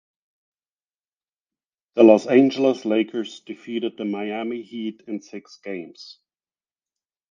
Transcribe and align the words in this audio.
The 1.93 2.01
Los 2.01 2.25
Angeles 2.25 2.85
Lakers 2.85 3.41
defeated 3.41 3.97
the 3.97 4.05
Miami 4.05 4.63
Heat 4.63 5.03
in 5.05 5.21
six 5.21 5.59
games. 5.63 6.17